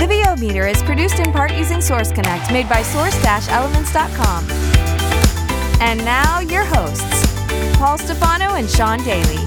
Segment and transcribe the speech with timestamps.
[0.00, 4.46] The VO meter is produced in part using Source Connect, made by source-elements.com.
[5.78, 7.26] And now your hosts,
[7.76, 9.44] Paul Stefano and Sean Daly.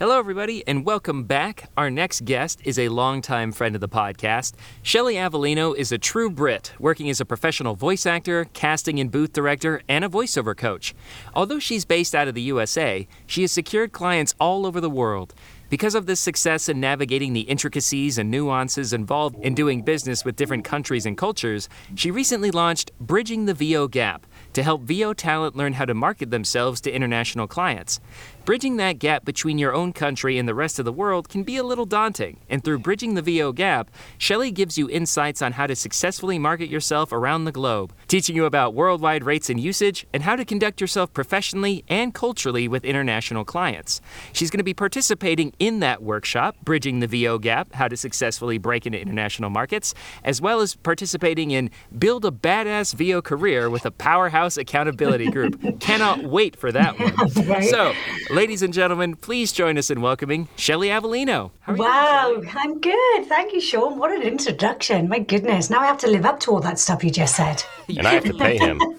[0.00, 1.70] Hello, everybody, and welcome back.
[1.76, 4.54] Our next guest is a longtime friend of the podcast.
[4.82, 9.32] Shelley Avellino is a true Brit, working as a professional voice actor, casting and booth
[9.32, 10.92] director, and a voiceover coach.
[11.34, 15.34] Although she's based out of the USA, she has secured clients all over the world.
[15.70, 20.34] Because of this success in navigating the intricacies and nuances involved in doing business with
[20.34, 25.54] different countries and cultures, she recently launched Bridging the VO Gap to help VO talent
[25.54, 28.00] learn how to market themselves to international clients.
[28.46, 31.58] Bridging that gap between your own country and the rest of the world can be
[31.58, 35.66] a little daunting, and through Bridging the VO Gap, Shelley gives you insights on how
[35.66, 40.22] to successfully market yourself around the globe, teaching you about worldwide rates and usage and
[40.22, 44.00] how to conduct yourself professionally and culturally with international clients.
[44.32, 48.56] She's going to be participating in that workshop, Bridging the VO Gap, how to successfully
[48.56, 49.94] break into international markets,
[50.24, 55.78] as well as participating in Build a Badass VO Career with a Powerhouse Accountability Group.
[55.80, 57.10] Cannot wait for that one.
[57.46, 57.64] Right.
[57.64, 57.92] So,
[58.30, 61.50] ladies and gentlemen, please join us in welcoming Shelley Avellino.
[61.60, 63.26] How are Wow, doing, I'm good.
[63.26, 63.98] Thank you, Sean.
[63.98, 65.08] What an introduction.
[65.08, 65.70] My goodness.
[65.70, 67.62] Now I have to live up to all that stuff you just said.
[67.88, 68.80] and I have to pay him.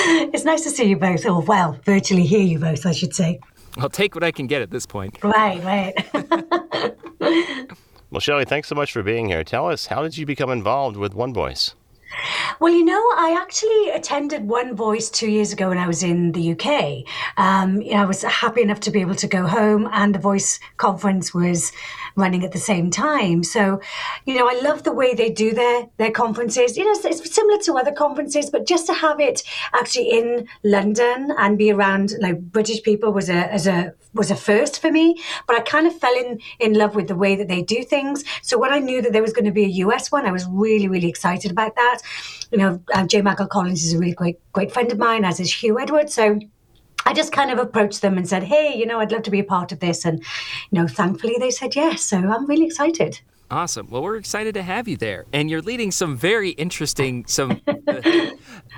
[0.00, 3.40] It's nice to see you both, or well, virtually hear you both, I should say.
[3.76, 5.18] I'll take what I can get at this point.
[5.22, 5.94] Right, right.
[8.10, 9.44] Well, Shelley, thanks so much for being here.
[9.44, 11.74] Tell us, how did you become involved with One Voice?
[12.60, 16.32] Well, you know, I actually attended One Voice two years ago when I was in
[16.32, 17.04] the UK.
[17.36, 20.18] Um, you know, I was happy enough to be able to go home, and the
[20.18, 21.72] Voice conference was
[22.16, 23.44] running at the same time.
[23.44, 23.80] So,
[24.26, 26.76] you know, I love the way they do their their conferences.
[26.76, 29.42] You know, it's, it's similar to other conferences, but just to have it
[29.72, 34.36] actually in London and be around like British people was a as a was a
[34.36, 35.16] first for me.
[35.46, 38.24] But I kind of fell in in love with the way that they do things.
[38.42, 40.46] So when I knew that there was going to be a US one, I was
[40.46, 41.97] really really excited about that.
[42.50, 45.52] You know, uh, Michael Collins is a really great great friend of mine, as is
[45.52, 46.14] Hugh Edwards.
[46.14, 46.38] So.
[47.06, 49.38] I just kind of approached them and said, "Hey, you know, I'd love to be
[49.38, 52.02] a part of this," and you know, thankfully they said yes.
[52.02, 53.20] So I'm really excited.
[53.50, 53.88] Awesome.
[53.88, 55.24] Well, we're excited to have you there.
[55.32, 58.30] And you're leading some very interesting, some uh,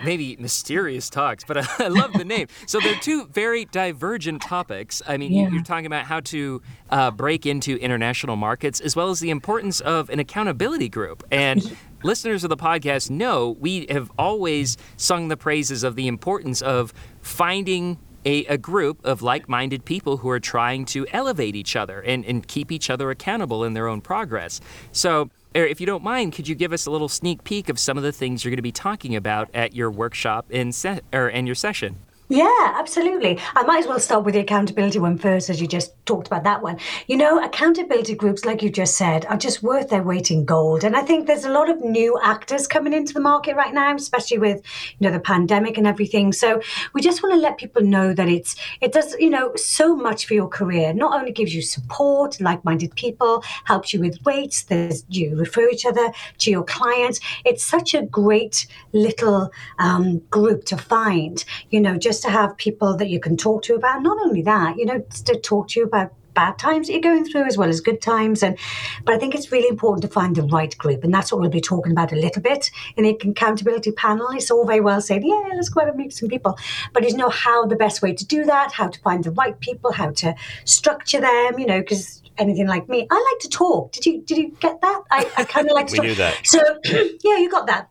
[0.05, 2.47] maybe mysterious talks, but I, I love the name.
[2.67, 5.03] So they're two very divergent topics.
[5.09, 5.49] I mean, Yeah.
[5.51, 9.81] you're talking about how to uh, break into international markets as well as the importance
[9.81, 11.25] of an accountability group.
[11.33, 16.63] And listeners of the podcast know we have always sung the praises of the importance
[16.63, 16.93] of
[17.23, 22.01] finding a, a group of like minded people who are trying to elevate each other
[22.01, 24.61] and, and keep each other accountable in their own progress.
[24.93, 27.97] So, if you don't mind, could you give us a little sneak peek of some
[27.97, 31.29] of the things you're going to be talking about at your workshop and, se- or
[31.29, 31.97] in your session?
[32.31, 33.41] Yeah, absolutely.
[33.57, 36.45] I might as well start with the accountability one first, as you just talked about
[36.45, 36.79] that one.
[37.09, 40.85] You know, accountability groups, like you just said, are just worth their weight in gold.
[40.85, 43.93] And I think there's a lot of new actors coming into the market right now,
[43.97, 44.63] especially with,
[45.01, 46.33] you know, the pandemic and everything.
[46.33, 46.63] So
[46.95, 50.27] we just want to let people know that it's it does, you know, so much
[50.27, 50.95] for your career.
[50.95, 55.85] Not only gives you support, like-minded people, helps you with weights, there's you refer each
[55.85, 57.19] other to your clients.
[57.45, 62.97] It's such a great little um, group to find, you know, just to have people
[62.97, 64.03] that you can talk to about.
[64.03, 67.25] Not only that, you know, to talk to you about bad times that you're going
[67.25, 68.41] through as well as good times.
[68.43, 68.57] And
[69.05, 71.03] but i think it's really important to find the right group.
[71.03, 74.29] And that's what we'll be talking about a little bit in the accountability panel.
[74.31, 76.57] It's all very well saying yeah let's go out and meet some people.
[76.93, 79.59] But you know how the best way to do that how to find the right
[79.59, 83.91] people how to structure them you know because anything like me i like to talk.
[83.93, 85.03] Did you did you get that?
[85.11, 86.07] I, I kind of like to We talk.
[86.07, 86.47] knew that.
[86.47, 86.61] so
[87.25, 87.91] yeah you got that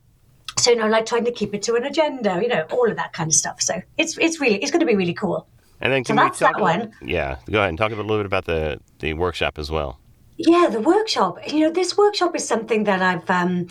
[0.60, 2.96] so you know like trying to keep it to an agenda you know all of
[2.96, 5.48] that kind of stuff so it's it's really it's going to be really cool
[5.82, 6.92] And then So we that's talk that one.
[7.02, 9.98] Yeah, go ahead and talk a little bit about the, the workshop as well.
[10.38, 11.38] Yeah, the workshop.
[11.52, 13.68] You know, this workshop is something that I've um,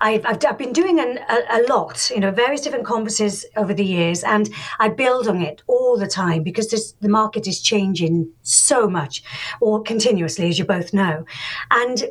[0.00, 2.10] I've, I've, I've been doing an, a, a lot.
[2.10, 4.50] You know, various different conferences over the years, and
[4.80, 9.22] I build on it all the time because this, the market is changing so much,
[9.60, 11.24] or continuously, as you both know,
[11.70, 12.04] and.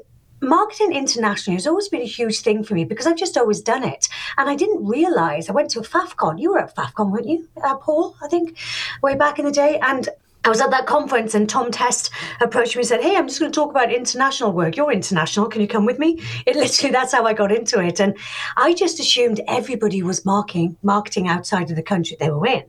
[0.44, 3.82] Marketing internationally has always been a huge thing for me because I've just always done
[3.82, 4.10] it.
[4.38, 6.38] And I didn't realize I went to a FaffCon.
[6.38, 8.18] You were at FaffCon, weren't you, uh, Paul?
[8.22, 8.58] I think,
[9.02, 9.80] way back in the day.
[9.82, 10.10] And
[10.46, 12.10] I was at that conference and Tom Test
[12.42, 14.76] approached me and said, Hey, I'm just going to talk about international work.
[14.76, 15.48] You're international.
[15.48, 16.22] Can you come with me?
[16.46, 18.02] It literally, that's how I got into it.
[18.02, 18.18] And
[18.58, 22.64] I just assumed everybody was marking, marketing outside of the country they were in.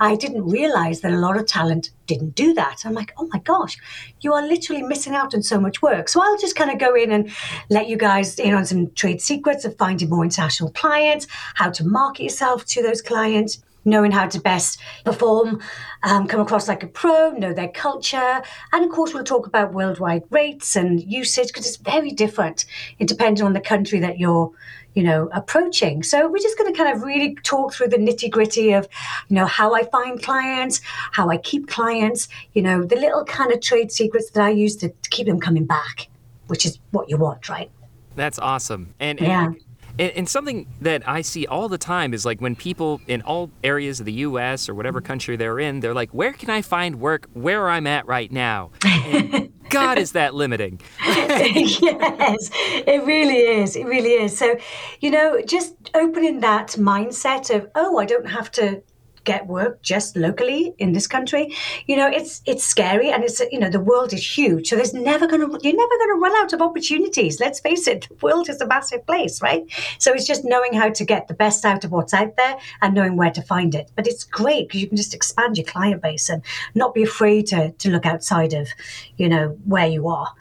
[0.00, 2.82] I didn't realize that a lot of talent didn't do that.
[2.84, 3.76] I'm like, oh my gosh,
[4.20, 6.08] you are literally missing out on so much work.
[6.08, 7.30] So I'll just kind of go in and
[7.68, 11.84] let you guys in on some trade secrets of finding more international clients, how to
[11.84, 15.60] market yourself to those clients knowing how to best perform,
[16.02, 18.42] um, come across like a pro, know their culture.
[18.72, 22.64] And of course, we'll talk about worldwide rates and usage because it's very different.
[22.98, 24.50] It depending on the country that you're
[24.94, 26.02] you know approaching.
[26.02, 28.88] So we're just going to kind of really talk through the nitty gritty of
[29.28, 30.80] you know how i find clients
[31.12, 34.76] how i keep clients you know the little kind of trade secrets that i use
[34.76, 36.08] to, to keep them coming back
[36.48, 37.70] which is what you want right?
[38.16, 38.94] That's awesome.
[38.98, 42.56] And, and yeah and, and, something that I see all the time is like when
[42.56, 44.68] people in all areas of the U.S.
[44.68, 48.06] or whatever country they're in, they're like, "Where can I find work where I'm at
[48.06, 50.80] right now?" And God, is that limiting?
[51.04, 53.76] yes, it really is.
[53.76, 54.36] It really is.
[54.36, 54.56] So,
[55.00, 58.82] you know, just opening that mindset of, oh, I don't have to
[59.24, 61.54] get work just locally in this country
[61.86, 64.68] you know it's it's scary and it's you know the world is huge.
[64.68, 67.40] So there's never going to you're never going to run out of opportunities.
[67.40, 69.64] Let's face it the world is a massive place right?
[69.98, 72.94] So it's just knowing how to get the best out of what's out there and
[72.94, 73.90] knowing where to find it.
[73.96, 76.42] But it's great because you can just expand your client base and
[76.74, 78.68] not be afraid to to look outside of
[79.16, 80.32] you know where you are.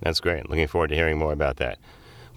[0.00, 0.48] That's great.
[0.48, 1.78] Looking forward to hearing more about that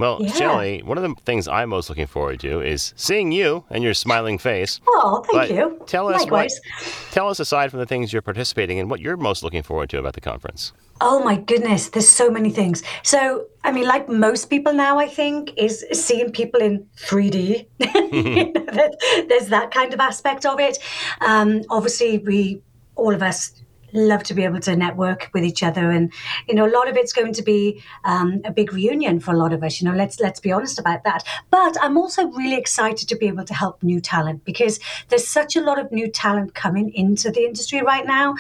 [0.01, 0.33] well, yeah.
[0.33, 3.93] Shelley, one of the things I'm most looking forward to is seeing you and your
[3.93, 4.81] smiling face.
[4.87, 5.81] Oh, thank but you.
[5.85, 6.59] Tell us Likewise.
[6.59, 7.11] what.
[7.11, 9.99] Tell us aside from the things you're participating in, what you're most looking forward to
[9.99, 10.73] about the conference.
[11.01, 12.83] Oh my goodness, there's so many things.
[13.03, 17.67] So, I mean, like most people now, I think, is seeing people in 3D.
[17.79, 18.89] you know,
[19.29, 20.79] there's that kind of aspect of it.
[21.21, 22.61] Um, obviously, we
[22.95, 23.53] all of us
[23.93, 25.91] love to be able to network with each other.
[25.91, 26.11] And
[26.47, 29.37] you know a lot of it's going to be um, a big reunion for a
[29.37, 31.23] lot of us you know let's let's be honest about that.
[31.49, 34.79] But i'm also really excited to be able to help new talent because
[35.09, 38.35] there's such a lot of new talent coming into the industry right now.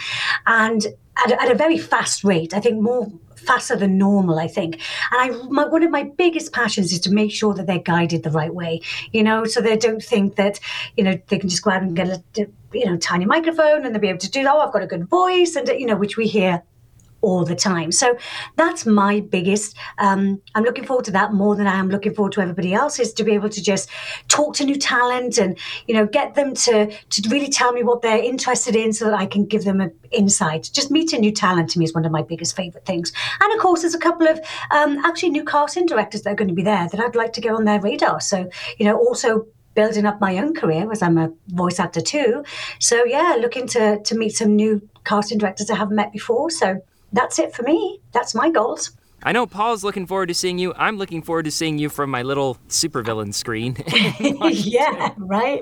[0.45, 0.85] And
[1.17, 3.11] at, at a very fast rate i think more
[3.45, 4.75] faster than normal, I think.
[5.11, 8.23] And I, my, one of my biggest passions is to make sure that they're guided
[8.23, 10.59] the right way, you know, so they don't think that,
[10.97, 12.23] you know, they can just go out and get a,
[12.73, 15.07] you know, tiny microphone and they'll be able to do, oh, I've got a good
[15.07, 16.63] voice, and, you know, which we hear
[17.21, 17.91] all the time.
[17.91, 18.17] So
[18.55, 19.75] that's my biggest.
[19.97, 22.99] Um, I'm looking forward to that more than I am looking forward to everybody else.
[22.99, 23.89] Is to be able to just
[24.27, 25.57] talk to new talent and
[25.87, 29.13] you know get them to to really tell me what they're interested in, so that
[29.13, 30.69] I can give them an insight.
[30.73, 33.11] Just meeting new talent to me is one of my biggest favorite things.
[33.39, 34.39] And of course, there's a couple of
[34.71, 37.41] um, actually new casting directors that are going to be there that I'd like to
[37.41, 38.19] get on their radar.
[38.21, 42.43] So you know also building up my own career as I'm a voice actor too.
[42.79, 46.49] So yeah, looking to to meet some new casting directors I haven't met before.
[46.49, 47.99] So that's it for me.
[48.11, 48.91] That's my goals.
[49.23, 50.73] I know Paul's looking forward to seeing you.
[50.75, 53.77] I'm looking forward to seeing you from my little supervillain screen.
[54.51, 55.61] yeah, right?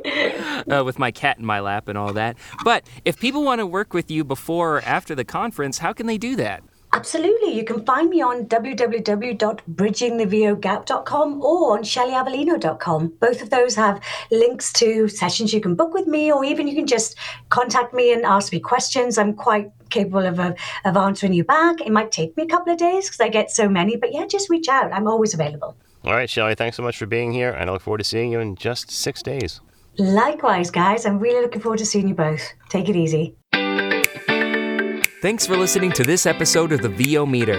[0.71, 2.37] Uh, with my cat in my lap and all that.
[2.63, 6.07] But if people want to work with you before or after the conference, how can
[6.07, 6.63] they do that?
[6.91, 7.53] Absolutely.
[7.53, 13.13] You can find me on www.bridgingthevogap.com or on shelleyavellino.com.
[13.19, 14.01] Both of those have
[14.31, 17.15] links to sessions you can book with me, or even you can just
[17.49, 19.19] contact me and ask me questions.
[19.19, 21.79] I'm quite capable of, uh, of answering you back.
[21.81, 24.25] It might take me a couple of days because I get so many, but yeah,
[24.25, 24.91] just reach out.
[24.91, 25.77] I'm always available.
[26.05, 28.31] All right, Shelley, thanks so much for being here, and I look forward to seeing
[28.31, 29.61] you in just six days.
[29.97, 31.05] Likewise, guys.
[31.05, 32.41] I'm really looking forward to seeing you both.
[32.69, 33.35] Take it easy.
[35.21, 37.57] Thanks for listening to this episode of the VO Meter.